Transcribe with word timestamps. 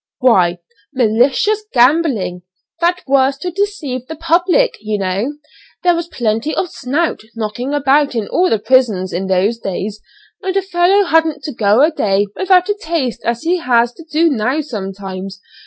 "Why, 0.17 0.57
'malicious 0.95 1.63
gambling.' 1.71 2.41
That 2.79 3.03
was 3.05 3.37
to 3.37 3.51
deceive 3.51 4.07
the 4.07 4.15
public, 4.15 4.75
you 4.81 4.97
know. 4.97 5.33
There 5.83 5.93
was 5.93 6.07
plenty 6.07 6.55
of 6.55 6.71
'snout' 6.71 7.21
knocking 7.35 7.71
about 7.71 8.15
in 8.15 8.27
all 8.27 8.49
the 8.49 8.57
prisons 8.57 9.13
in 9.13 9.27
those 9.27 9.59
days, 9.59 10.01
and 10.41 10.57
a 10.57 10.61
fellow 10.63 11.03
hadn't 11.03 11.43
to 11.43 11.51
go 11.53 11.83
a 11.83 11.91
day 11.91 12.25
without 12.35 12.67
a 12.67 12.73
taste 12.81 13.21
as 13.25 13.43
he 13.43 13.57
has 13.57 13.93
to 13.93 14.03
do 14.03 14.27
now 14.31 14.61
sometimes. 14.61 15.39